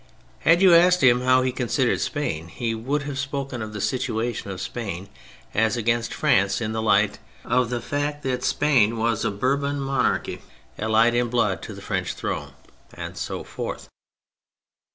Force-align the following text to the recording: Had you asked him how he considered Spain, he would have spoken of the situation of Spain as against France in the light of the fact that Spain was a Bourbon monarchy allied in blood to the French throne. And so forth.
Had 0.39 0.63
you 0.63 0.73
asked 0.73 1.03
him 1.03 1.21
how 1.21 1.43
he 1.43 1.51
considered 1.51 2.01
Spain, 2.01 2.47
he 2.47 2.73
would 2.73 3.03
have 3.03 3.19
spoken 3.19 3.61
of 3.61 3.71
the 3.71 3.79
situation 3.79 4.49
of 4.49 4.59
Spain 4.59 5.09
as 5.53 5.77
against 5.77 6.11
France 6.11 6.59
in 6.59 6.71
the 6.71 6.81
light 6.81 7.19
of 7.45 7.69
the 7.69 7.79
fact 7.81 8.23
that 8.23 8.43
Spain 8.43 8.97
was 8.97 9.23
a 9.23 9.29
Bourbon 9.29 9.79
monarchy 9.79 10.41
allied 10.75 11.13
in 11.13 11.29
blood 11.29 11.61
to 11.61 11.75
the 11.75 11.83
French 11.83 12.15
throne. 12.15 12.53
And 12.95 13.15
so 13.15 13.43
forth. 13.43 13.89